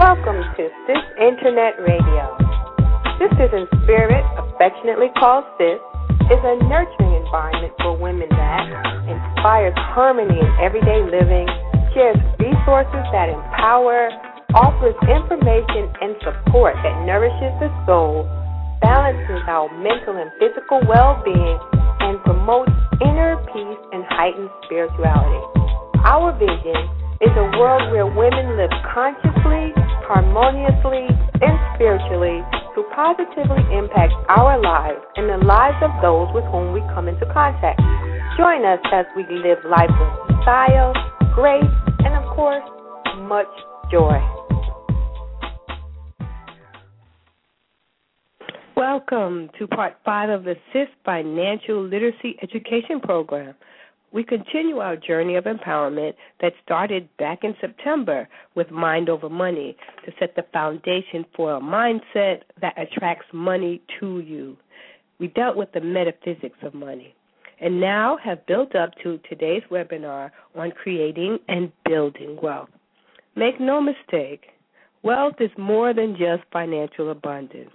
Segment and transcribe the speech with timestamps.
[0.00, 2.32] Welcome to Sis Internet Radio.
[3.20, 5.76] Sisters in Spirit, affectionately called Sis,
[6.32, 8.64] is a nurturing environment for women that
[9.04, 11.44] inspires harmony in everyday living,
[11.92, 14.08] shares resources that empower,
[14.56, 18.24] offers information and support that nourishes the soul,
[18.80, 21.60] balances our mental and physical well being,
[22.08, 22.72] and promotes
[23.04, 25.44] inner peace and heightened spirituality.
[26.08, 26.88] Our vision
[27.20, 29.76] is a world where women live consciously,
[30.10, 31.06] harmoniously,
[31.38, 32.42] and spiritually
[32.74, 37.22] to positively impact our lives and the lives of those with whom we come into
[37.32, 37.78] contact.
[38.36, 40.90] Join us as we live life with style,
[41.32, 41.62] grace,
[42.02, 42.66] and of course,
[43.22, 43.46] much
[43.92, 44.18] joy.
[48.76, 53.54] Welcome to part five of the SIS Financial Literacy Education Program.
[54.12, 59.76] We continue our journey of empowerment that started back in September with Mind Over Money
[60.04, 64.56] to set the foundation for a mindset that attracts money to you.
[65.20, 67.14] We dealt with the metaphysics of money
[67.60, 72.70] and now have built up to today's webinar on creating and building wealth.
[73.36, 74.46] Make no mistake,
[75.02, 77.70] wealth is more than just financial abundance.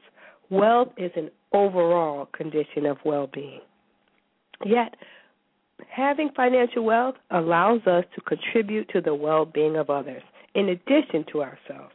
[0.49, 3.61] Wealth is an overall condition of well being.
[4.65, 4.95] Yet,
[5.89, 10.23] having financial wealth allows us to contribute to the well being of others,
[10.53, 11.93] in addition to ourselves.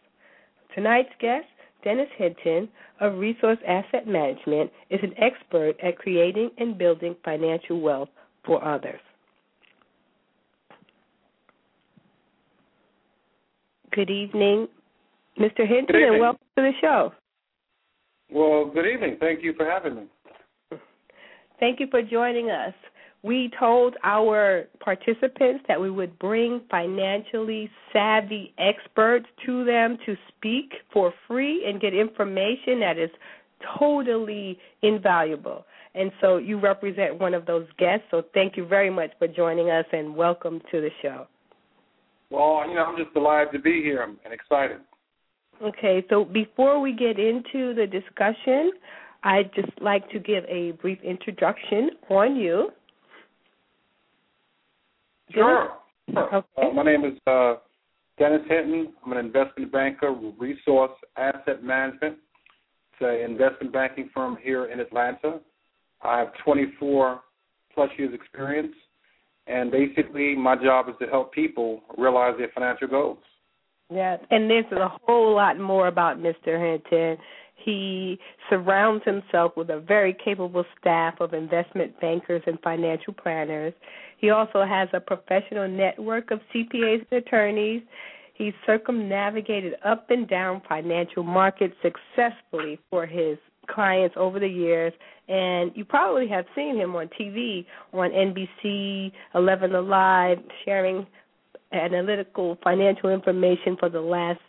[0.75, 1.47] Tonight's guest,
[1.83, 2.69] Dennis Hinton
[3.01, 8.11] of Resource Asset Management, is an expert at creating and building financial wealth
[8.45, 9.01] for others.
[13.93, 14.69] Good evening,
[15.39, 15.67] Mr.
[15.67, 16.09] Hinton, evening.
[16.13, 17.13] and welcome to the show.
[18.31, 19.17] Well, good evening.
[19.19, 20.03] Thank you for having me.
[21.59, 22.75] Thank you for joining us.
[23.23, 30.73] We told our participants that we would bring financially savvy experts to them to speak
[30.93, 33.11] for free and get information that is
[33.79, 35.67] totally invaluable.
[35.95, 39.71] And so you represent one of those guests, so thank you very much for joining
[39.71, 41.27] us and welcome to the show.
[42.31, 44.79] Well, you know, I'm just delighted to be here and excited.
[45.63, 48.71] Okay, so before we get into the discussion,
[49.25, 52.71] I'd just like to give a brief introduction on you.
[55.33, 55.71] Sure.
[56.13, 56.37] sure.
[56.37, 56.47] Okay.
[56.61, 57.55] Uh, my name is uh,
[58.19, 58.93] Dennis Hinton.
[59.05, 62.17] I'm an investment banker with Resource Asset Management.
[62.93, 65.41] It's an investment banking firm here in Atlanta.
[66.03, 67.21] I have 24
[67.75, 68.75] plus years experience,
[69.47, 73.19] and basically my job is to help people realize their financial goals.
[73.93, 76.61] Yeah, and there's a whole lot more about Mr.
[76.61, 77.19] Hinton.
[77.65, 83.75] He surrounds himself with a very capable staff of investment bankers and financial planners.
[84.19, 87.83] He also has a professional network of CPAs and attorneys.
[88.35, 93.37] He's circumnavigated up and down financial markets successfully for his
[93.69, 94.93] clients over the years,
[95.29, 101.07] and you probably have seen him on TV on NBC 11 Alive, sharing
[101.73, 104.41] analytical financial information for the last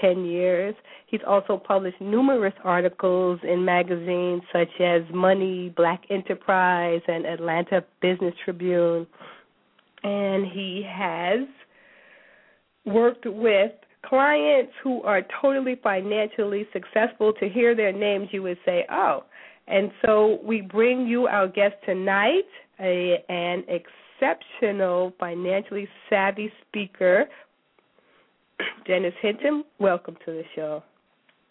[0.00, 0.74] 10 years.
[1.06, 8.34] He's also published numerous articles in magazines such as Money, Black Enterprise, and Atlanta Business
[8.44, 9.06] Tribune.
[10.02, 11.40] And he has
[12.84, 13.72] worked with
[14.04, 17.32] clients who are totally financially successful.
[17.34, 19.24] To hear their names, you would say, oh.
[19.68, 22.48] And so we bring you our guest tonight,
[22.80, 27.26] a, an exceptional financially savvy speaker,
[28.86, 29.64] Dennis Hinton.
[29.78, 30.82] Welcome to the show.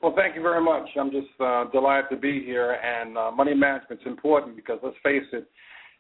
[0.02, 0.90] Well, thank you very much.
[1.00, 2.72] I'm just uh, delighted to be here.
[2.72, 5.48] And uh, money management's important because let's face it,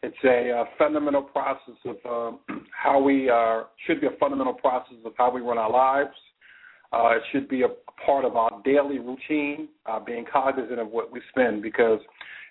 [0.03, 4.97] it's a uh, fundamental process of uh, how we uh, should be a fundamental process
[5.05, 6.17] of how we run our lives.
[6.91, 7.67] Uh, it should be a
[8.05, 11.99] part of our daily routine, uh, being cognizant of what we spend because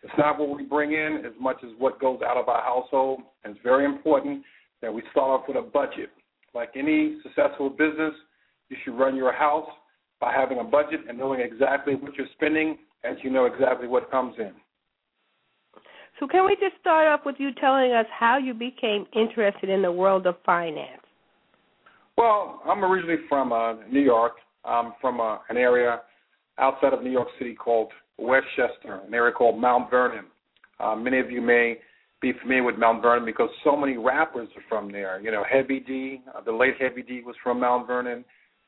[0.02, 3.20] it's not what we bring in as much as what goes out of our household.
[3.44, 4.44] And it's very important
[4.80, 6.10] that we start off with a budget.
[6.54, 8.14] Like any successful business,
[8.70, 9.68] you should run your house
[10.20, 14.10] by having a budget and knowing exactly what you're spending as you know exactly what
[14.10, 14.52] comes in.
[16.18, 19.80] So, can we just start off with you telling us how you became interested in
[19.80, 21.00] the world of finance?
[22.18, 24.32] Well, I'm originally from uh, New York.
[24.64, 26.00] I'm from uh, an area
[26.58, 30.26] outside of New York City called Westchester, an area called Mount Vernon.
[30.78, 31.78] Uh, many of you may
[32.20, 35.18] be familiar with Mount Vernon because so many rappers are from there.
[35.20, 38.24] You know, Heavy D, uh, the late Heavy D was from Mount Vernon.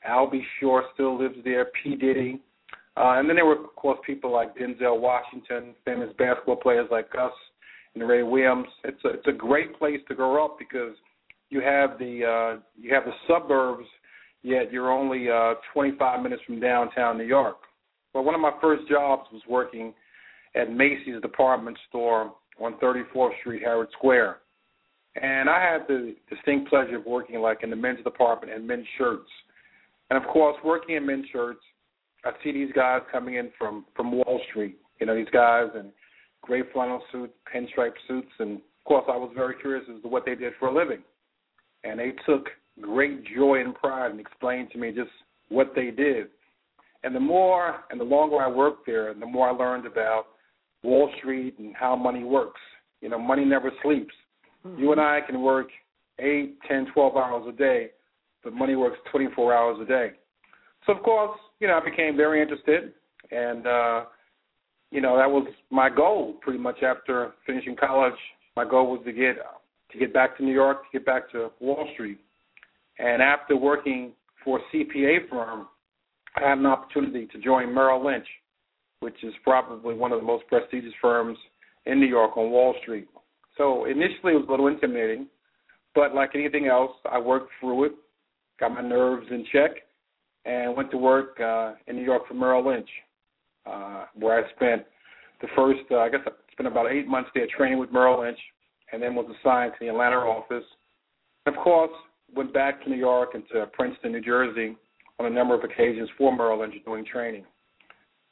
[0.07, 0.43] Al B.
[0.61, 1.67] Sure still lives there.
[1.83, 1.97] P.
[1.97, 2.41] Diddy.
[2.97, 7.11] Uh, and then there were, of course, people like Denzel Washington, famous basketball players like
[7.13, 7.33] Gus
[7.95, 8.69] and Ray Williams.
[8.85, 10.95] It's a it's a great place to grow up because
[11.49, 13.87] you have the uh, you have the suburbs
[14.43, 17.59] yet you're only uh, 25 minutes from downtown New York.
[18.13, 19.95] Well, one of my first jobs was working
[20.55, 24.39] at Macy's department store on 34th Street, Herald Square.
[25.21, 28.87] And I had the distinct pleasure of working like in the men's department and men's
[28.99, 29.29] shirts.
[30.11, 31.61] And of course, working in men's shirts,
[32.25, 34.79] I see these guys coming in from from Wall Street.
[35.01, 35.91] You know, these guys in
[36.43, 40.25] gray flannel suits, pinstripe suits, and of course, I was very curious as to what
[40.27, 41.03] they did for a living.
[41.85, 42.49] And they took
[42.81, 45.11] great joy and pride in explaining to me just
[45.49, 46.29] what they did.
[47.05, 50.27] And the more and the longer I worked there, the more I learned about
[50.83, 52.61] Wall Street and how money works.
[53.01, 54.15] You know, money never sleeps.
[54.65, 54.81] Mm-hmm.
[54.81, 55.69] You and I can work
[56.19, 57.91] eight, ten, twelve hours a day,
[58.45, 60.13] but money works 24 hours a day.
[60.87, 62.93] So, of course, you know, I became very interested,
[63.31, 64.05] and uh,
[64.91, 68.19] you know, that was my goal pretty much after finishing college.
[68.57, 69.37] My goal was to get
[69.93, 72.19] to get back to New York, to get back to Wall Street.
[72.99, 74.13] And after working
[74.45, 75.67] for a CPA firm,
[76.37, 78.27] I had an opportunity to join Merrill Lynch,
[79.01, 81.39] which is probably one of the most prestigious firms
[81.87, 83.09] in New York on Wall Street.
[83.59, 85.27] So initially it was a little intimidating,
[85.95, 87.93] but like anything else, I worked through it,
[88.61, 89.71] got my nerves in check,
[90.45, 92.89] and went to work uh, in New York for Merrill Lynch,
[93.67, 94.85] uh, where I spent
[95.41, 98.39] the first, uh, I guess, I spent about eight months there training with Merrill Lynch,
[98.93, 100.65] and then was assigned to the Atlanta office.
[101.47, 101.91] And of course,
[102.35, 104.77] went back to New York and to Princeton, New Jersey,
[105.19, 107.45] on a number of occasions for Merrill Lynch doing training.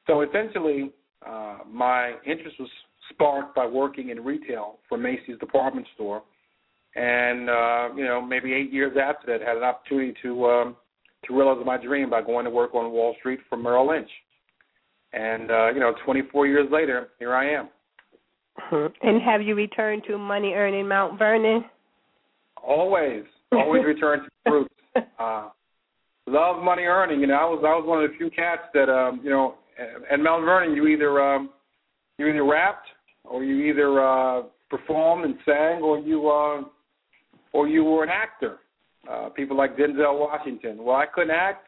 [0.06, 0.90] So essentially,
[1.26, 2.68] uh, my interest was
[3.10, 6.22] sparked by working in retail for Macy's department store,
[6.96, 10.76] and uh, you know maybe eight years after that, had an opportunity to um,
[11.26, 14.10] to realize my dream by going to work on Wall Street for Merrill Lynch.
[15.12, 17.68] And uh, you know, 24 years later, here I am.
[19.02, 21.64] And have you returned to money earning Mount Vernon?
[22.62, 24.74] Always, always return to the roots.
[25.20, 25.48] Uh,
[26.26, 27.20] love money earning.
[27.20, 29.54] You know, I was I was one of the few cats that um, you know,
[30.10, 31.50] at Mount Vernon, you either um,
[32.18, 32.88] you either rapped
[33.24, 36.62] or you either uh, performed and sang, or you uh,
[37.52, 38.58] or you were an actor.
[39.10, 40.84] Uh, people like Denzel Washington.
[40.84, 41.66] Well, I couldn't act.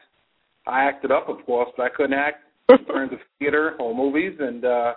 [0.67, 2.37] I acted up, of course, but I couldn't act
[2.69, 4.93] in terms of theater or movies, and uh,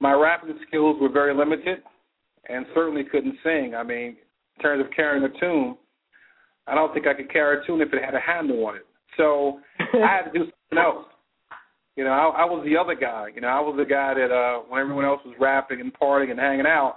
[0.00, 1.78] my rapping skills were very limited,
[2.48, 3.74] and certainly couldn't sing.
[3.76, 4.16] I mean,
[4.56, 5.76] in terms of carrying a tune,
[6.66, 8.86] I don't think I could carry a tune if it had a handle on it.
[9.16, 11.06] So I had to do something else.
[11.94, 13.28] You know, I, I was the other guy.
[13.34, 16.30] You know, I was the guy that uh, when everyone else was rapping and partying
[16.30, 16.96] and hanging out,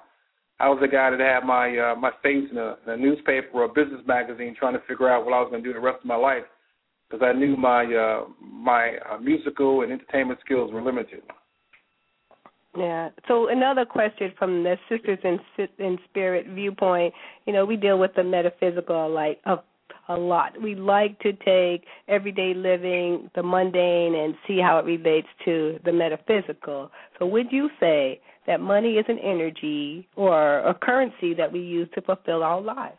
[0.60, 3.48] I was the guy that had my uh, my face in a, in a newspaper
[3.54, 5.80] or a business magazine, trying to figure out what I was going to do the
[5.80, 6.44] rest of my life,
[7.10, 11.22] because I knew my uh, my uh, musical and entertainment skills were limited.
[12.78, 13.10] Yeah.
[13.28, 15.40] So another question from the Sisters in,
[15.80, 17.14] in Spirit viewpoint,
[17.46, 19.60] you know, we deal with the metaphysical like of
[20.08, 20.60] a lot.
[20.62, 25.94] We like to take everyday living, the mundane, and see how it relates to the
[25.94, 26.92] metaphysical.
[27.18, 28.20] So, would you say
[28.50, 32.98] that money is an energy or a currency that we use to fulfill our lives?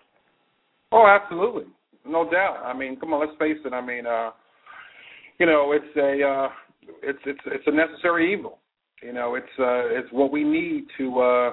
[0.93, 1.64] Oh, absolutely,
[2.06, 2.62] no doubt.
[2.64, 3.73] I mean, come on, let's face it.
[3.73, 4.31] I mean, uh,
[5.41, 6.49] you know, it's a uh,
[7.02, 8.58] it's it's it's a necessary evil.
[9.02, 11.50] You know, it's uh, it's what we need to uh,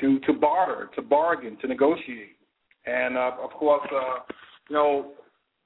[0.00, 2.36] to to barter, to bargain, to negotiate,
[2.86, 4.20] and uh, of course, uh,
[4.70, 5.12] you know,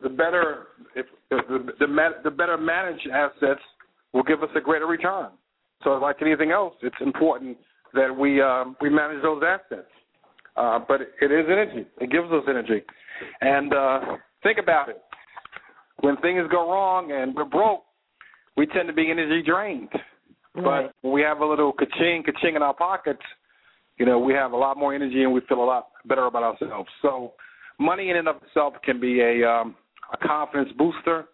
[0.03, 0.67] the better
[0.97, 3.63] if the the, the, the better managed assets
[4.13, 5.29] will give us a greater return.
[5.85, 7.57] So, like anything else, it's important
[7.95, 9.89] that we um, we manage those assets.
[10.57, 11.87] Uh, but it is energy.
[11.99, 12.83] It gives us energy.
[13.41, 14.01] And uh,
[14.43, 15.01] think about it.
[16.01, 17.85] When things go wrong and we're broke,
[18.57, 19.89] we tend to be energy drained.
[20.55, 20.87] Right.
[20.87, 23.23] But when we have a little ka-ching, ka-ching in our pockets,
[23.99, 26.43] you know, we have a lot more energy and we feel a lot better about
[26.43, 26.89] ourselves.
[27.01, 27.33] So
[27.79, 29.77] money in and of itself can be a um,
[30.13, 31.27] a confidence booster,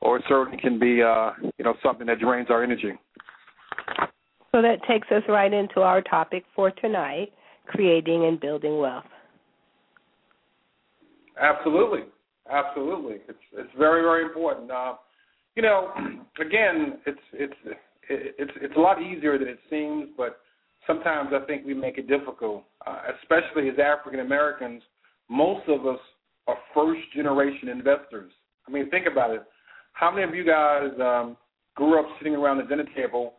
[0.00, 2.92] or it certainly can be uh, you know something that drains our energy.
[4.52, 7.32] So that takes us right into our topic for tonight:
[7.66, 9.04] creating and building wealth.
[11.40, 12.04] Absolutely,
[12.50, 13.16] absolutely.
[13.28, 14.70] It's it's very very important.
[14.70, 14.94] Uh,
[15.56, 15.90] you know,
[16.40, 17.54] again, it's it's
[18.08, 20.40] it's it's a lot easier than it seems, but
[20.86, 24.82] sometimes I think we make it difficult, uh, especially as African Americans
[25.30, 26.00] most of us
[26.48, 28.32] are first generation investors.
[28.68, 29.42] I mean, think about it.
[29.92, 31.36] How many of you guys um,
[31.76, 33.34] grew up sitting around the dinner table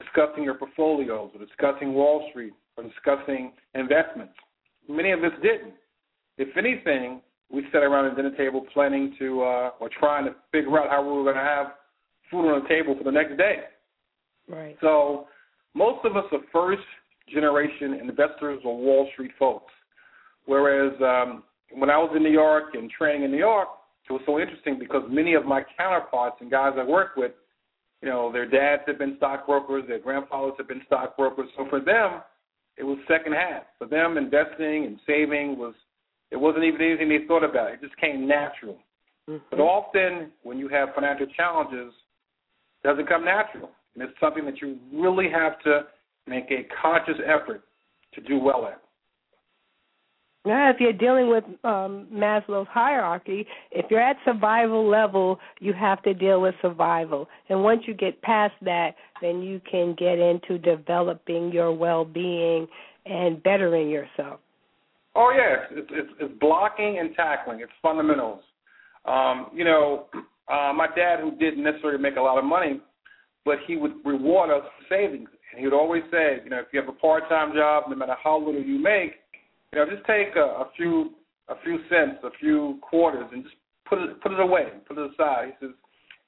[0.00, 4.34] discussing your portfolios or discussing Wall Street or discussing investments?
[4.88, 5.74] Many of us didn't.
[6.38, 10.78] If anything, we sat around the dinner table planning to uh, or trying to figure
[10.78, 11.66] out how we were going to have
[12.30, 13.60] food on the table for the next day.
[14.48, 14.76] Right.
[14.80, 15.26] So
[15.74, 16.86] most of us are first
[17.32, 19.72] generation investors or Wall Street folks.
[20.46, 23.68] Whereas um, when I was in New York and training in New York,
[24.08, 27.32] it was so interesting because many of my counterparts and guys I worked with,
[28.02, 31.48] you know, their dads have been stockbrokers, their grandfathers have been stockbrokers.
[31.56, 32.22] So for them,
[32.76, 33.64] it was second hand.
[33.78, 35.74] For them, investing and saving was
[36.30, 37.72] it wasn't even anything they thought about.
[37.72, 38.78] It just came natural.
[39.28, 39.44] Mm-hmm.
[39.50, 41.92] But often, when you have financial challenges,
[42.82, 43.70] it doesn't come natural.
[43.94, 45.82] And it's something that you really have to
[46.26, 47.62] make a conscious effort
[48.14, 48.82] to do well at.
[50.46, 56.00] Now, if you're dealing with um, Maslow's hierarchy, if you're at survival level, you have
[56.04, 57.28] to deal with survival.
[57.48, 62.68] And once you get past that, then you can get into developing your well-being
[63.06, 64.38] and bettering yourself.
[65.16, 67.60] Oh yes, it's it's, it's blocking and tackling.
[67.60, 68.42] It's fundamentals.
[69.04, 70.06] Um, you know,
[70.48, 72.80] uh, my dad, who didn't necessarily make a lot of money,
[73.44, 76.66] but he would reward us for savings, and he would always say, you know, if
[76.72, 79.12] you have a part-time job, no matter how little you make,
[79.76, 81.10] you know, just take a, a few
[81.48, 83.56] a few cents, a few quarters, and just
[83.86, 85.48] put it put it away, put it aside.
[85.48, 85.74] He says,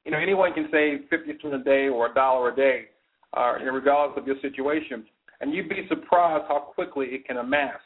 [0.04, 2.84] you know, anyone can save fifty cents a day or a dollar a day,
[3.34, 5.06] uh, regardless of your situation,
[5.40, 7.80] and you'd be surprised how quickly it can amass.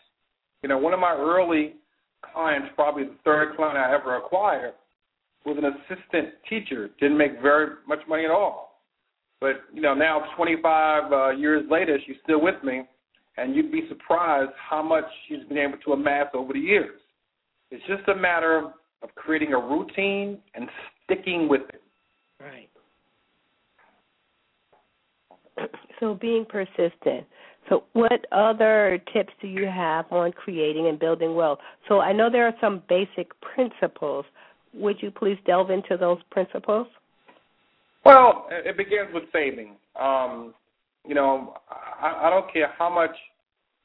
[0.64, 1.74] You know, one of my early
[2.32, 4.74] clients, probably the third client I ever acquired,
[5.46, 6.90] was an assistant teacher.
[7.00, 8.80] Didn't make very much money at all,
[9.40, 12.82] but you know, now 25 uh, years later, she's still with me
[13.36, 17.00] and you'd be surprised how much she's been able to amass over the years.
[17.70, 18.70] It's just a matter
[19.02, 20.68] of creating a routine and
[21.04, 21.82] sticking with it.
[22.40, 22.68] Right.
[26.00, 27.24] So being persistent.
[27.68, 31.60] So what other tips do you have on creating and building wealth?
[31.88, 34.24] So I know there are some basic principles.
[34.74, 36.88] Would you please delve into those principles?
[38.04, 39.76] Well, it begins with saving.
[40.00, 40.54] Um,
[41.06, 41.54] you know,
[42.02, 43.14] I, I don't care how much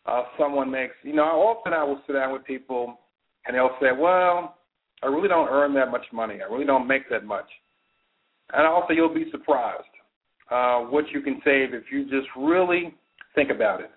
[0.06, 0.94] uh, someone makes.
[1.04, 3.00] You know, often I will sit down with people
[3.46, 4.58] and they'll say, "Well,
[5.04, 6.40] I really don't earn that much money.
[6.42, 7.48] I really don't make that much."
[8.54, 9.84] And also, you'll be surprised
[10.52, 12.94] uh, what you can save if you just really
[13.36, 13.92] think about it.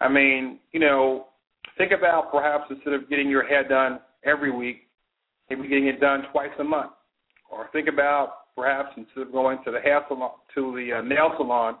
[0.00, 1.26] I mean, you know,
[1.76, 4.88] think about perhaps instead of getting your hair done every week,
[5.48, 6.92] maybe getting it done twice a month,
[7.50, 11.32] or think about perhaps instead of going to the hair salon to the uh, nail
[11.36, 11.76] salon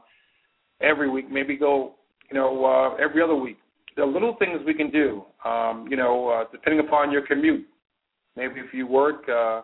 [0.80, 1.94] every week, maybe go,
[2.30, 3.58] you know, uh, every other week.
[3.98, 7.66] Are little things we can do, um, you know, uh, depending upon your commute.
[8.34, 9.62] Maybe if you work, uh,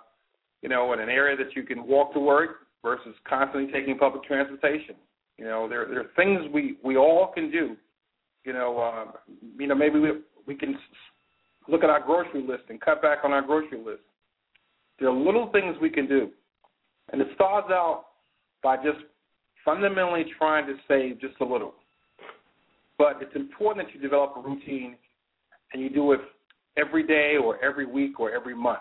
[0.62, 4.24] you know, in an area that you can walk to work versus constantly taking public
[4.24, 4.96] transportation.
[5.38, 7.76] You know, there there are things we we all can do.
[8.44, 9.12] You know, uh,
[9.58, 10.10] you know, maybe we
[10.46, 10.76] we can
[11.68, 14.02] look at our grocery list and cut back on our grocery list.
[14.98, 16.30] There are little things we can do,
[17.12, 18.06] and it starts out
[18.62, 18.98] by just
[19.66, 21.74] fundamentally trying to save just a little.
[22.96, 24.96] But it's important that you develop a routine
[25.72, 26.20] and you do it
[26.78, 28.78] every day or every week or every month.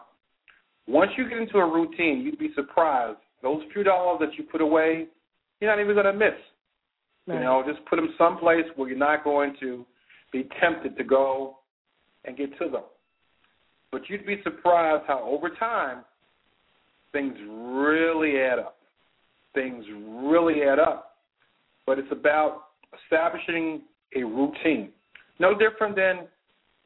[0.88, 3.18] Once you get into a routine, you'd be surprised.
[3.42, 5.08] Those few dollars that you put away,
[5.60, 6.38] you're not even going to miss.
[7.28, 7.40] Right.
[7.40, 9.86] You know, just put them someplace where you're not going to
[10.32, 11.58] be tempted to go
[12.24, 12.84] and get to them.
[13.92, 16.04] But you'd be surprised how over time
[17.12, 18.75] things really add up
[19.56, 21.16] things really add up.
[21.88, 22.66] But it's about
[23.04, 23.82] establishing
[24.16, 24.90] a routine.
[25.40, 26.28] No different than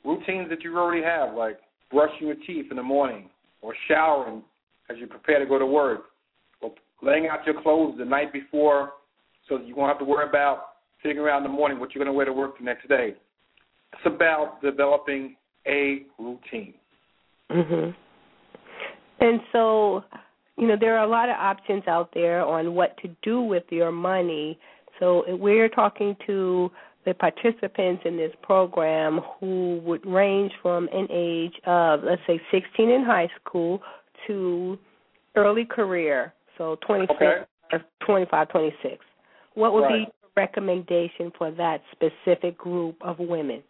[0.05, 1.59] routines that you already have, like
[1.91, 3.29] brushing your teeth in the morning
[3.61, 4.41] or showering
[4.89, 6.05] as you prepare to go to work
[6.61, 6.71] or
[7.01, 8.93] laying out your clothes the night before
[9.47, 10.65] so that you won't have to worry about
[11.01, 13.13] figuring out in the morning what you're going to wear to work the next day.
[13.93, 15.35] It's about developing
[15.67, 16.73] a routine.
[17.49, 17.95] Mhm.
[19.19, 20.03] And so
[20.59, 23.63] you know there are a lot of options out there on what to do with
[23.69, 24.59] your money
[24.99, 26.69] so we're talking to
[27.05, 32.89] the participants in this program who would range from an age of let's say 16
[32.89, 33.81] in high school
[34.27, 34.77] to
[35.35, 37.83] early career so 26 okay.
[38.05, 39.05] 25 26
[39.53, 40.07] what would right.
[40.07, 43.63] be recommendation for that specific group of women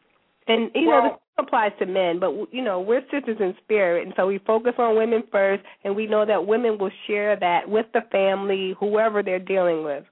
[0.49, 4.05] and you well, know, this applies to men, but you know, we're sisters in spirit,
[4.05, 7.67] and so we focus on women first, and we know that women will share that
[7.67, 10.03] with the family, whoever they're dealing with.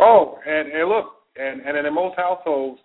[0.00, 2.80] Oh, and, and look, and and in most households,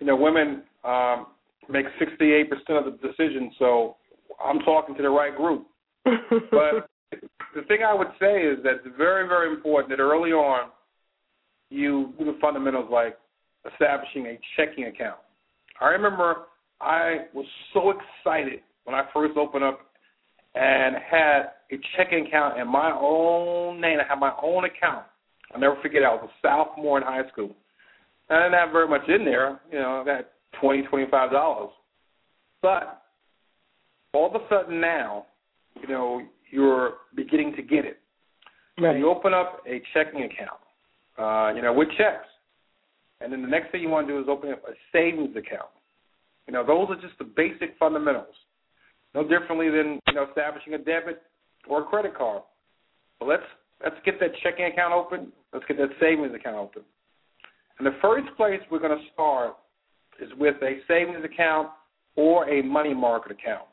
[0.00, 1.26] you know, women um,
[1.68, 3.52] make sixty-eight percent of the decision.
[3.58, 3.96] So
[4.44, 5.66] I'm talking to the right group.
[6.04, 6.88] but
[7.54, 10.70] the thing I would say is that it's very, very important that early on
[11.70, 13.18] you do the fundamentals like
[13.70, 15.18] establishing a checking account.
[15.80, 16.36] I remember
[16.80, 19.80] I was so excited when I first opened up
[20.54, 23.98] and had a checking account in my own name.
[24.00, 25.04] I had my own account.
[25.52, 26.02] I'll never forget.
[26.02, 27.54] I was a sophomore in high school.
[28.30, 29.60] I didn't have very much in there.
[29.72, 30.28] You know, I got
[30.60, 31.70] twenty, twenty-five dollars.
[32.60, 33.02] But
[34.12, 35.26] all of a sudden now,
[35.80, 37.98] you know you're beginning to get it.
[38.80, 38.94] Right.
[38.94, 40.60] So you open up a checking account,
[41.18, 42.26] uh, you know, with checks,
[43.20, 45.70] and then the next thing you want to do is open up a savings account.
[46.46, 48.34] You know, those are just the basic fundamentals.
[49.14, 51.22] No differently than you know establishing a debit
[51.68, 52.42] or a credit card.
[53.18, 53.48] But let's
[53.82, 55.32] let's get that checking account open.
[55.52, 56.82] Let's get that savings account open.
[57.78, 59.56] And the first place we're going to start
[60.20, 61.68] is with a savings account
[62.16, 63.68] or a money market account.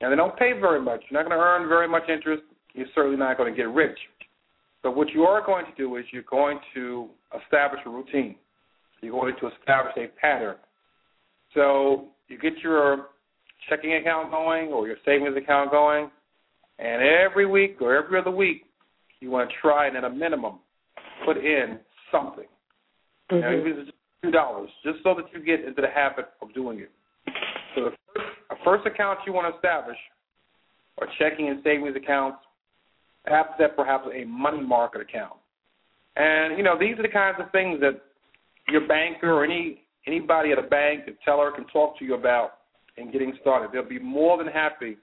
[0.00, 1.02] Now, they don't pay very much.
[1.08, 2.42] You're not going to earn very much interest.
[2.74, 3.98] You're certainly not going to get rich.
[4.82, 7.08] But what you are going to do is you're going to
[7.44, 8.36] establish a routine.
[9.00, 10.56] You're going to establish a pattern.
[11.54, 13.06] So you get your
[13.68, 16.10] checking account going or your savings account going,
[16.78, 18.62] and every week or every other week,
[19.20, 20.60] you want to try and at a minimum
[21.24, 21.78] put in
[22.12, 22.44] something.
[23.30, 23.40] Mm-hmm.
[23.40, 26.52] Now, even if it's two dollars, just so that you get into the habit of
[26.54, 26.90] doing it.
[27.74, 29.96] So the first, a first account you want to establish
[31.00, 32.38] are checking and savings accounts.
[33.26, 35.34] After that, perhaps a money market account.
[36.16, 38.00] And you know, these are the kinds of things that
[38.70, 42.52] your banker or any anybody at a bank, a teller, can talk to you about
[42.96, 43.70] in getting started.
[43.72, 44.96] They'll be more than happy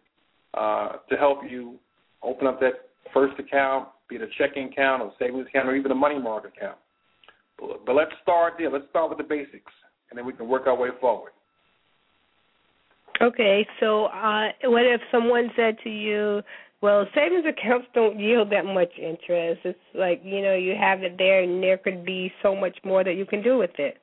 [0.54, 1.76] uh, to help you
[2.24, 2.74] open up that
[3.14, 6.54] first account, be it a checking account or savings account or even a money market
[6.58, 6.78] account.
[7.60, 8.70] But, but let's start there.
[8.70, 9.72] Let's start with the basics,
[10.10, 11.32] and then we can work our way forward.
[13.22, 16.42] Okay, so uh, what if someone said to you,
[16.86, 19.62] well, savings accounts don't yield that much interest.
[19.63, 23.04] It's like, you know, you have it there and there could be so much more
[23.04, 23.98] that you can do with it.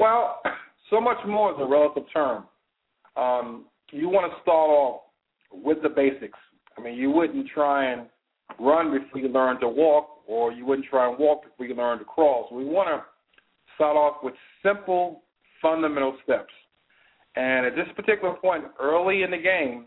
[0.00, 0.40] Well,
[0.90, 2.44] so much more is a relative term.
[3.16, 5.02] Um, you want to start off
[5.52, 6.38] with the basics.
[6.76, 8.08] I mean, you wouldn't try and
[8.58, 12.00] run before you learn to walk, or you wouldn't try and walk before you learn
[12.00, 12.48] to crawl.
[12.50, 13.04] So we want to
[13.76, 15.22] start off with simple,
[15.60, 16.52] fundamental steps.
[17.36, 19.84] And at this particular point, early in the game,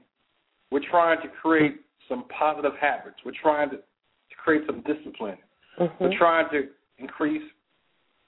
[0.72, 3.18] we're trying to create some positive habits.
[3.26, 5.38] We're trying to, to create some discipline.
[5.80, 6.04] Mm-hmm.
[6.04, 6.64] We're trying to
[6.98, 7.44] increase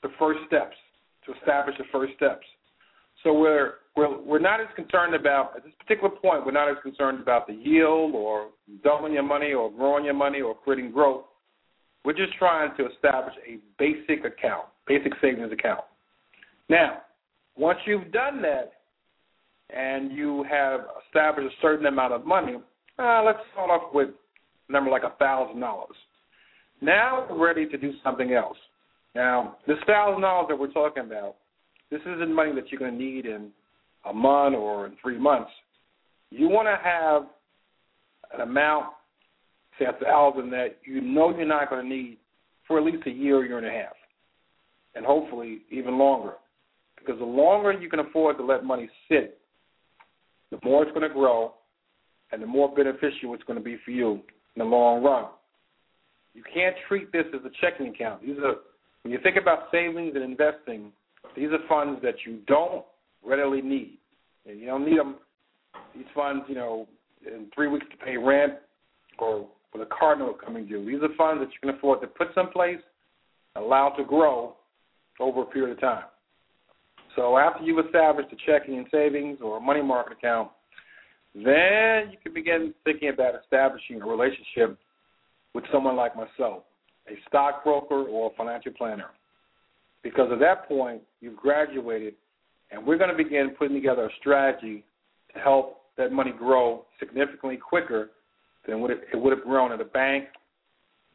[0.04, 0.76] the first steps,
[1.26, 2.46] to establish the first steps.
[3.24, 6.46] So we're we're we're not as concerned about at this particular point.
[6.46, 8.50] We're not as concerned about the yield or
[8.84, 11.26] doubling your money or growing your money or creating growth.
[12.06, 15.82] We're just trying to establish a basic account, basic savings account.
[16.70, 17.00] Now,
[17.58, 18.74] once you've done that,
[19.70, 22.56] and you have established a certain amount of money,
[23.00, 24.10] uh, let's start off with
[24.70, 25.96] a number like a thousand dollars.
[26.82, 28.58] Now we're ready to do something else.
[29.16, 31.36] Now, this thousand dollars that we're talking about,
[31.90, 33.50] this isn't money that you're going to need in
[34.06, 35.52] a month or in three months.
[36.30, 37.24] You want to have
[38.34, 38.88] an amount,
[39.80, 42.18] say a thousand, that you know you're not going to need
[42.68, 43.94] for at least a year, or year and a half,
[44.96, 46.34] and hopefully even longer.
[47.00, 49.40] Because the longer you can afford to let money sit
[50.52, 51.54] the more it's going to grow
[52.32, 54.14] and the more beneficial it's going to be for you
[54.56, 55.26] in the long run.
[56.34, 58.22] You can't treat this as a checking account.
[58.22, 58.56] These are
[59.04, 60.92] when you think about savings and investing,
[61.36, 62.84] these are funds that you don't
[63.26, 64.00] readily need.
[64.46, 65.16] You don't need them.
[65.96, 66.88] These funds, you know,
[67.26, 68.54] in three weeks to pay rent
[69.20, 70.86] or with a car note coming due.
[70.86, 72.80] These are funds that you can afford to put someplace,
[73.56, 74.56] allow to grow
[75.20, 76.04] over a period of time.
[77.18, 80.52] So after you've established a checking and savings or a money market account,
[81.34, 84.78] then you can begin thinking about establishing a relationship
[85.54, 86.64] with someone like myself,
[87.08, 89.10] a stockbroker or a financial planner.
[90.04, 92.14] Because at that point, you've graduated,
[92.72, 94.84] and we're going to begin putting together a strategy
[95.34, 98.12] to help that money grow significantly quicker
[98.68, 100.26] than what it, it would have grown at a bank.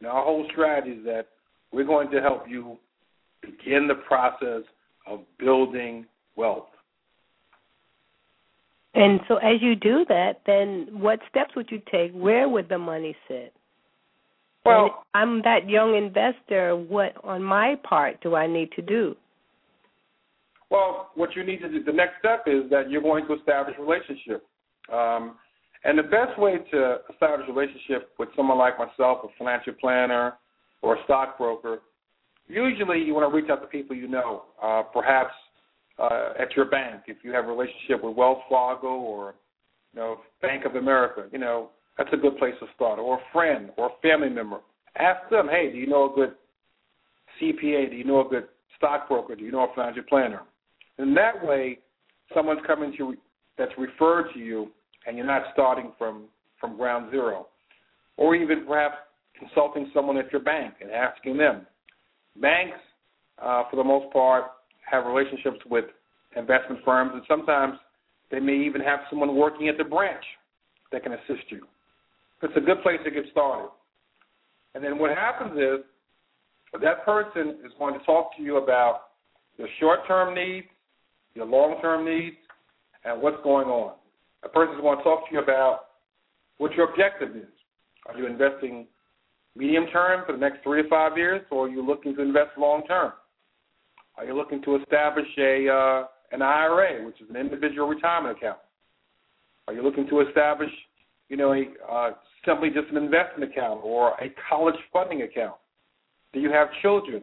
[0.00, 1.28] Now, our whole strategy is that
[1.72, 2.76] we're going to help you
[3.40, 4.62] begin the process
[5.06, 6.68] of building wealth.
[8.94, 12.12] And so, as you do that, then what steps would you take?
[12.12, 13.54] Where would the money sit?
[14.64, 16.76] Well, and I'm that young investor.
[16.76, 19.16] What on my part do I need to do?
[20.70, 23.76] Well, what you need to do, the next step is that you're going to establish
[23.78, 24.46] a relationship.
[24.92, 25.36] Um,
[25.84, 30.34] and the best way to establish a relationship with someone like myself, a financial planner
[30.80, 31.80] or a stockbroker,
[32.52, 35.32] usually you want to reach out to people you know, uh, perhaps
[35.98, 39.34] uh, at your bank if you have a relationship with Wells Fargo or
[39.94, 41.26] you know Bank of America.
[41.32, 44.58] You know that's a good place to start, or a friend or a family member.
[44.98, 46.34] Ask them, hey, do you know a good
[47.40, 47.90] CPA?
[47.90, 49.34] Do you know a good stockbroker?
[49.34, 50.42] Do you know a financial planner?
[50.98, 51.78] And that way,
[52.34, 53.16] someone's coming to you
[53.58, 54.68] that's referred to you,
[55.06, 56.24] and you're not starting from
[56.60, 57.48] from ground zero,
[58.16, 58.96] or even perhaps
[59.38, 61.66] consulting someone at your bank and asking them.
[62.40, 62.78] Banks,
[63.40, 64.44] uh, for the most part,
[64.90, 65.84] have relationships with
[66.36, 67.74] investment firms, and sometimes
[68.30, 70.24] they may even have someone working at the branch
[70.90, 71.66] that can assist you.
[72.42, 73.70] It's a good place to get started.
[74.74, 75.84] And then what happens is
[76.80, 79.02] that person is going to talk to you about
[79.58, 80.66] your short-term needs,
[81.34, 82.36] your long-term needs,
[83.04, 83.94] and what's going on.
[84.44, 85.80] A person is going to talk to you about
[86.58, 87.48] what your objective is.
[88.06, 88.86] Are you investing
[89.56, 92.50] medium term for the next three to five years, or are you looking to invest
[92.58, 93.12] long term?
[94.16, 98.58] Are you looking to establish a uh, an IRA, which is an individual retirement account?
[99.68, 100.70] Are you looking to establish,
[101.28, 102.10] you know, a uh,
[102.46, 105.56] simply just an investment account or a college funding account?
[106.32, 107.22] Do you have children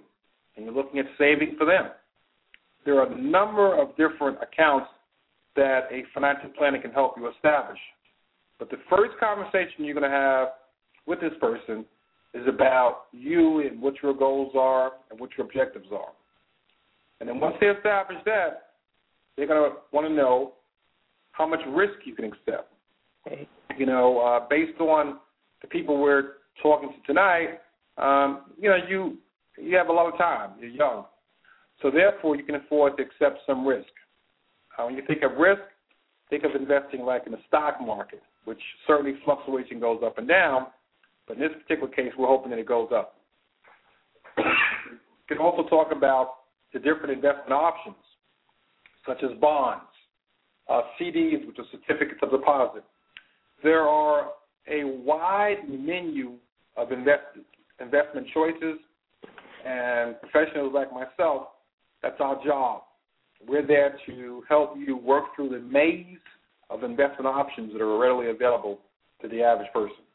[0.56, 1.90] and you're looking at saving for them?
[2.86, 4.88] There are a number of different accounts
[5.56, 7.80] that a financial planner can help you establish.
[8.58, 10.50] But the first conversation you're going to have
[11.06, 11.86] with this person
[12.34, 16.12] is about you and what your goals are and what your objectives are.
[17.20, 18.70] And then once they establish that,
[19.36, 20.54] they're going to want to know
[21.32, 22.74] how much risk you can accept.
[23.78, 25.20] You know, uh, based on
[25.62, 27.60] the people we're talking to tonight,
[27.98, 29.18] um, you know, you
[29.58, 30.52] you have a lot of time.
[30.60, 31.06] You're young,
[31.82, 33.90] so therefore you can afford to accept some risk.
[34.78, 35.62] Uh, when you think of risk,
[36.30, 40.28] think of investing like in the stock market, which certainly fluctuates and goes up and
[40.28, 40.68] down.
[41.30, 43.18] But in this particular case, we're hoping that it goes up.
[44.36, 44.44] we
[45.28, 46.38] can also talk about
[46.74, 47.96] the different investment options,
[49.08, 49.84] such as bonds,
[50.68, 52.84] uh, CDs, which are certificates of deposit.
[53.64, 54.30] There are
[54.68, 56.34] a wide menu
[56.76, 57.22] of invest,
[57.80, 58.80] investment choices,
[59.66, 61.50] and professionals like myself,
[62.02, 62.84] that's our job.
[63.48, 66.18] We're there to help you work through the maze
[66.72, 68.80] of investment options that are readily available
[69.22, 70.09] to the average person.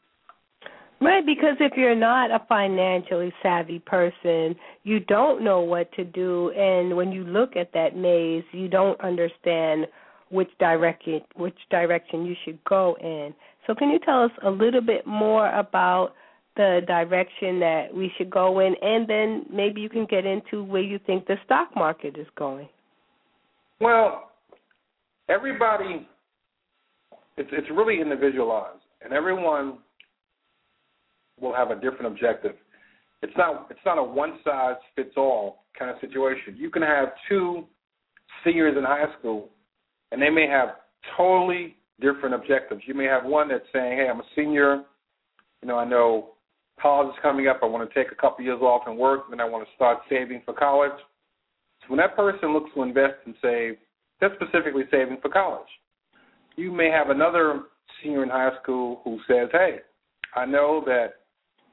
[1.01, 6.51] Right, because if you're not a financially savvy person, you don't know what to do,
[6.51, 9.87] and when you look at that maze, you don't understand
[10.29, 13.33] which direction which direction you should go in.
[13.67, 16.13] So, can you tell us a little bit more about
[16.55, 20.81] the direction that we should go in, and then maybe you can get into where
[20.81, 22.69] you think the stock market is going?
[23.81, 24.31] Well,
[25.27, 26.07] everybody,
[27.35, 29.79] it's it's really individualized, and everyone
[31.39, 32.55] will have a different objective.
[33.21, 36.55] It's not it's not a one size fits all kind of situation.
[36.57, 37.65] You can have two
[38.43, 39.49] seniors in high school
[40.11, 40.69] and they may have
[41.17, 42.81] totally different objectives.
[42.85, 44.83] You may have one that's saying, Hey, I'm a senior,
[45.61, 46.31] you know, I know
[46.81, 49.41] college is coming up, I want to take a couple years off and work, and
[49.41, 50.97] I want to start saving for college.
[51.81, 53.75] So when that person looks to invest and save,
[54.19, 55.67] they're specifically saving for college.
[56.55, 57.63] You may have another
[58.01, 59.77] senior in high school who says, Hey,
[60.35, 61.24] I know that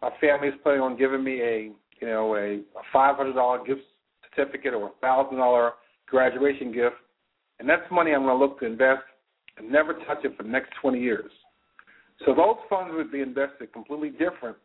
[0.02, 3.64] my family is planning on giving me a you know a, a five hundred dollar
[3.64, 3.82] gift
[4.34, 5.72] certificate or a thousand dollar
[6.08, 6.96] graduation gift,
[7.60, 9.02] and that's money I'm going to look to invest
[9.56, 11.30] and never touch it for the next twenty years.
[12.26, 14.56] So those funds would be invested completely different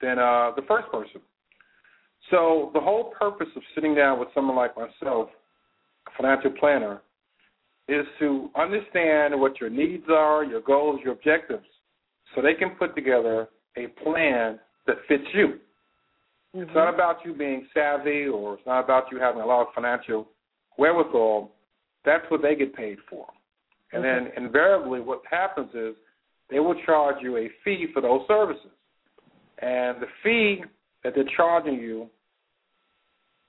[0.00, 1.20] than uh, the first person.
[2.30, 5.28] So the whole purpose of sitting down with someone like myself,
[6.06, 7.02] a financial planner,
[7.88, 11.66] is to understand what your needs are, your goals, your objectives,
[12.34, 15.58] so they can put together a plan that fits you.
[16.54, 16.62] Mm-hmm.
[16.62, 19.74] It's not about you being savvy or it's not about you having a lot of
[19.74, 20.28] financial
[20.78, 21.50] wherewithal.
[22.04, 23.26] That's what they get paid for.
[23.92, 25.94] And then invariably what happens is
[26.50, 28.70] they will charge you a fee for those services.
[29.60, 30.64] And the fee
[31.04, 32.08] that they're charging you,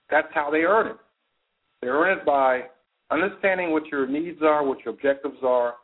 [0.10, 0.98] that's how they earn it.
[1.82, 2.64] They earn it by
[3.10, 5.76] understanding what your needs are, what your objectives are,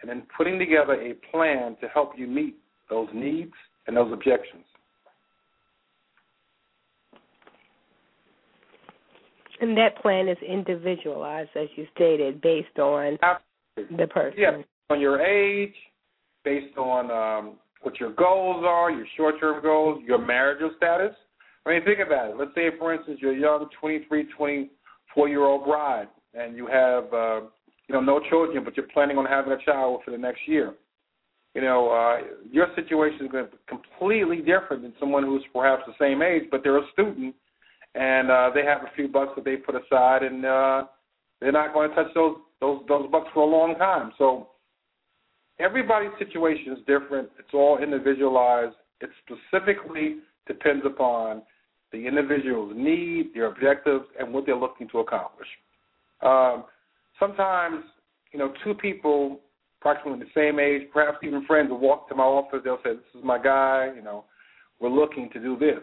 [0.00, 2.56] and then putting together a plan to help you meet
[2.90, 3.52] those needs
[3.88, 4.64] and those objections.
[9.60, 13.96] And that plan is individualized, as you stated, based on Absolutely.
[13.96, 14.38] the person.
[14.38, 15.74] Yeah, on your age,
[16.44, 21.16] based on um, what your goals are, your short-term goals, your marital status.
[21.66, 22.36] I mean, think about it.
[22.36, 27.40] Let's say, for instance, you're a young 23, 24-year-old bride, and you have, uh,
[27.88, 30.74] you know, no children, but you're planning on having a child for the next year
[31.54, 35.82] you know, uh, your situation is going to be completely different than someone who's perhaps
[35.86, 37.34] the same age, but they're a student
[37.94, 40.84] and uh, they have a few bucks that they put aside, and uh,
[41.40, 44.12] they're not going to touch those those those bucks for a long time.
[44.18, 44.48] So
[45.58, 47.28] everybody's situation is different.
[47.38, 48.74] It's all individualized.
[49.00, 51.42] It specifically depends upon
[51.92, 55.48] the individual's need, their objectives, and what they're looking to accomplish.
[56.20, 56.64] Um,
[57.18, 57.84] sometimes,
[58.32, 59.40] you know, two people
[59.80, 62.60] approximately the same age, perhaps even friends will walk to my office.
[62.64, 63.92] They'll say, "This is my guy.
[63.94, 64.24] You know,
[64.80, 65.82] we're looking to do this,"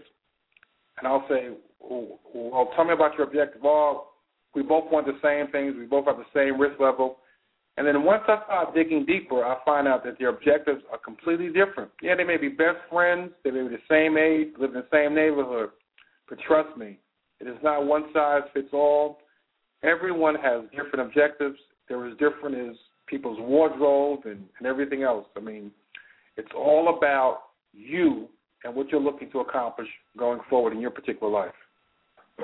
[0.98, 4.14] and I'll say, "Well, tell me about your objective." Well,
[4.54, 5.76] we both want the same things.
[5.76, 7.20] We both have the same risk level.
[7.78, 11.50] And then once I start digging deeper, I find out that their objectives are completely
[11.50, 11.92] different.
[12.02, 14.88] Yeah, they may be best friends, they may be the same age, live in the
[14.94, 15.72] same neighborhood,
[16.30, 16.98] but trust me,
[17.42, 19.20] it is not one size fits all.
[19.84, 21.60] Everyone has different objectives.
[21.90, 25.28] They're as different as people's wardrobe and, and everything else.
[25.36, 25.72] I mean,
[26.38, 27.39] it's all about
[27.74, 28.28] you
[28.63, 29.88] and what you're looking to accomplish
[30.18, 31.54] going forward in your particular life.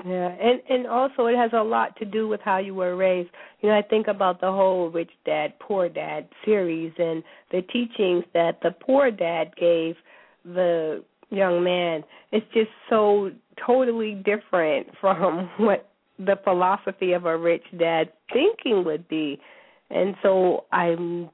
[0.06, 3.30] Yeah, and and also it has a lot to do with how you were raised.
[3.60, 7.22] You know, I think about the whole rich dad poor dad series and
[7.52, 9.96] the teachings that the poor dad gave
[10.46, 12.06] the young man.
[12.32, 13.32] It's just so
[13.66, 19.42] totally different from what the philosophy of a rich dad thinking would be.
[19.94, 21.30] And so I'm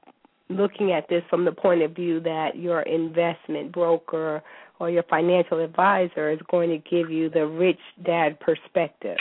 [0.48, 4.42] looking at this from the point of view that your investment broker
[4.80, 9.16] or your financial advisor is going to give you the rich dad perspective.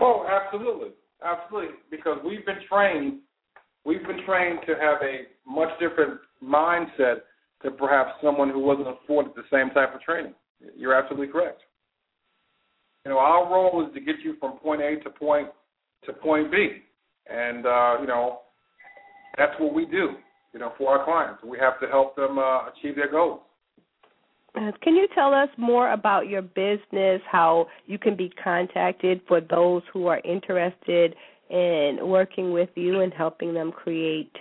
[0.00, 0.90] Oh, absolutely,
[1.24, 1.76] absolutely.
[1.90, 3.20] Because we've been trained,
[3.84, 7.22] we've been trained to have a much different mindset
[7.62, 10.34] than perhaps someone who wasn't afforded the same type of training.
[10.76, 11.62] You're absolutely correct.
[13.04, 15.48] You know, our role is to get you from point A to point
[16.04, 16.82] to point B,
[17.30, 18.40] and uh, you know,
[19.38, 20.10] that's what we do.
[20.52, 23.40] You know, for our clients, we have to help them uh, achieve their goals.
[24.56, 29.40] Uh, can you tell us more about your business, how you can be contacted for
[29.40, 31.14] those who are interested
[31.50, 34.32] in working with you and helping them create,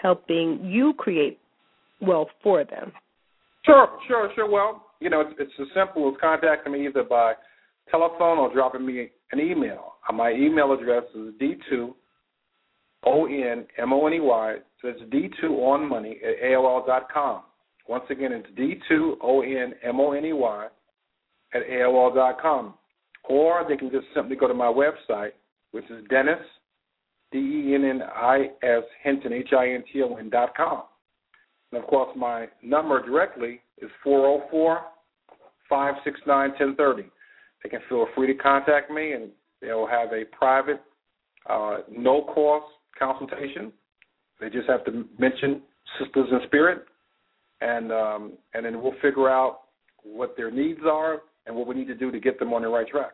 [0.00, 1.38] helping you create
[2.00, 2.92] wealth for them?
[3.66, 4.50] Sure, sure, sure.
[4.50, 7.34] Well, you know, it's, it's as simple as contacting me either by
[7.90, 9.94] telephone or dropping me an email.
[10.12, 11.92] My email address is d2
[13.04, 14.56] o n m o n e y.
[14.80, 17.42] So it's d2 on money at aol dot com.
[17.88, 18.48] Once again, it's
[18.90, 20.68] D2ONMONEY
[21.54, 22.74] at AOL.com.
[23.28, 25.32] Or they can just simply go to my website,
[25.72, 26.38] which is Dennis,
[27.30, 30.82] D E N N I S, Hinton, H I N T O N dot com.
[31.70, 34.80] And of course, my number directly is 404
[35.68, 37.08] 569 1030.
[37.62, 40.82] They can feel free to contact me, and they'll have a private,
[41.48, 42.66] uh, no cost
[42.98, 43.72] consultation.
[44.40, 45.62] They just have to mention
[45.98, 46.84] Sisters in Spirit,
[47.60, 49.62] and um, and then we'll figure out
[50.02, 52.68] what their needs are and what we need to do to get them on the
[52.68, 53.12] right track.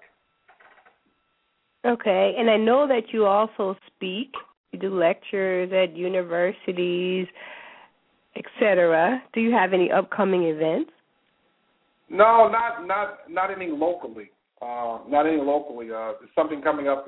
[1.87, 4.33] Okay, and I know that you also speak.
[4.73, 7.27] You do lectures at universities,
[8.37, 9.23] etc.
[9.33, 10.91] Do you have any upcoming events?
[12.11, 14.31] No, not not not any locally.
[14.61, 15.91] Uh, not any locally.
[15.91, 17.07] Uh, there's something coming up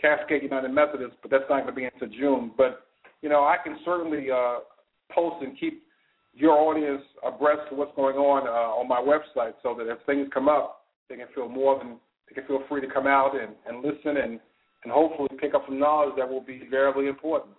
[0.00, 2.52] Cascade United Methodist, but that's not going to be until June.
[2.56, 2.86] But
[3.22, 4.58] you know, I can certainly uh,
[5.12, 5.82] post and keep
[6.34, 10.28] your audience abreast of what's going on uh, on my website, so that if things
[10.32, 11.96] come up, they can feel more than
[12.28, 14.40] they can feel free to come out and, and listen and
[14.84, 17.54] and hopefully pick up some knowledge that will be very important.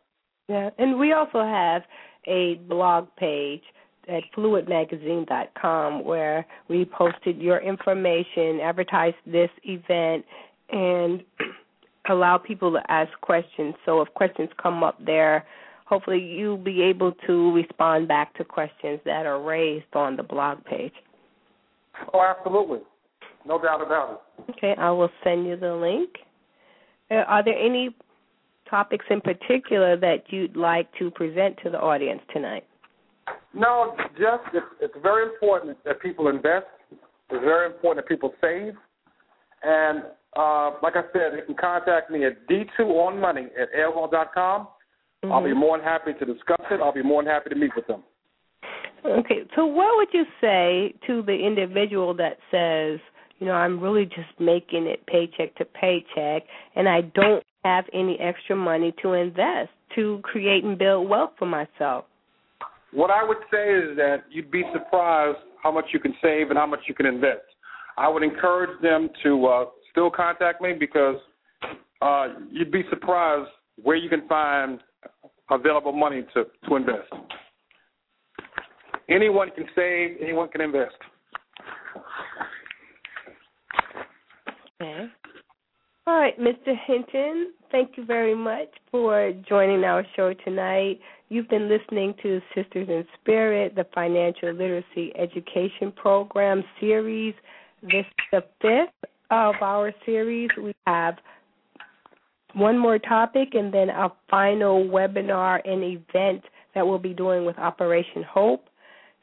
[0.48, 1.84] Yeah, and we also have
[2.26, 3.62] a blog page
[4.08, 10.26] at fluidmagazine.com where we posted your information, advertised this event,
[10.72, 11.24] and
[12.10, 13.76] allow people to ask questions.
[13.86, 15.46] So if questions come up there,
[15.86, 20.64] hopefully you'll be able to respond back to questions that are raised on the blog
[20.66, 20.94] page.
[22.14, 22.80] Oh, absolutely.
[23.46, 24.52] No doubt about it.
[24.52, 26.10] Okay, I will send you the link.
[27.10, 27.96] Uh, are there any
[28.70, 32.66] topics in particular that you'd like to present to the audience tonight?
[33.54, 36.68] No, just it's, it's very important that people invest.
[36.92, 38.74] It's very important that people save.
[39.64, 40.04] And
[40.38, 44.68] uh, like I said, you can contact me at d2onmoney at aol.com
[45.24, 45.34] Mm-hmm.
[45.34, 45.60] I'll be mm-hmm.
[45.60, 46.80] more than happy to discuss it.
[46.82, 48.04] I'll be more than happy to meet with them.
[49.06, 53.00] Okay, so what would you say to the individual that says,
[53.40, 56.44] you know, I'm really just making it paycheck to paycheck
[56.76, 61.46] and I don't have any extra money to invest to create and build wealth for
[61.46, 62.06] myself?
[62.92, 66.58] What I would say is that you'd be surprised how much you can save and
[66.58, 67.42] how much you can invest.
[67.98, 69.66] I would encourage them to uh,
[70.00, 71.18] still contact me because
[72.02, 73.50] uh, you'd be surprised
[73.84, 74.80] where you can find
[75.52, 77.12] available money to, to invest.
[79.10, 80.96] Anyone can save, anyone can invest.
[84.82, 85.08] Okay.
[86.08, 86.74] All right, Mr.
[86.88, 91.02] Hinton, thank you very much for joining our show tonight.
[91.28, 97.36] You've been listening to Sisters in Spirit, the Financial Literacy Education Program series.
[97.82, 100.50] This is the fifth of our series.
[100.62, 101.16] We have
[102.54, 106.44] one more topic and then a final webinar and event
[106.76, 108.66] that we'll be doing with Operation Hope.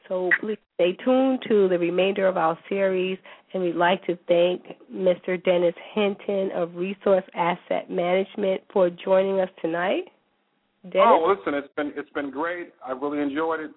[0.07, 3.17] So please stay tuned to the remainder of our series,
[3.53, 5.43] and we'd like to thank Mr.
[5.43, 10.05] Dennis Hinton of Resource Asset Management for joining us tonight.
[10.83, 11.07] Dennis?
[11.07, 12.69] Oh, listen, it's been it's been great.
[12.85, 13.71] I really enjoyed it.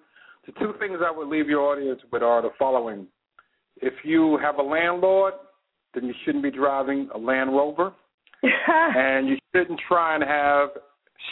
[0.45, 3.07] The two things I would leave your audience with are the following:
[3.81, 5.33] If you have a landlord,
[5.93, 7.93] then you shouldn't be driving a Land Rover,
[8.43, 10.69] and you shouldn't try and have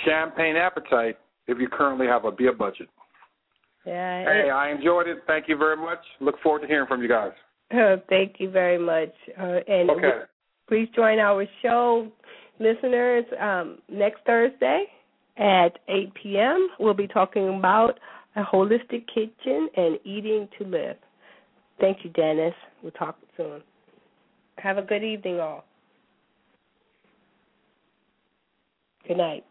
[0.05, 1.17] champagne appetite
[1.47, 2.89] if you currently have a beer budget.
[3.85, 4.23] Yeah.
[4.23, 5.19] Hey, I enjoyed it.
[5.25, 5.99] Thank you very much.
[6.19, 7.31] Look forward to hearing from you guys.
[7.73, 9.13] Uh, thank you very much.
[9.39, 10.19] Uh, and okay.
[10.67, 12.11] please join our show,
[12.59, 14.83] listeners, um, next Thursday
[15.37, 16.67] at 8 p.m.
[16.79, 17.99] We'll be talking about
[18.35, 20.97] a holistic kitchen and eating to live.
[21.79, 22.53] Thank you, Dennis.
[22.83, 23.61] We'll talk soon.
[24.61, 25.65] Have a good evening, all.
[29.07, 29.45] Good night.